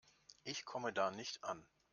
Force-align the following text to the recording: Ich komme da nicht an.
Ich 0.41 0.65
komme 0.65 0.91
da 0.93 1.11
nicht 1.11 1.43
an. 1.43 1.63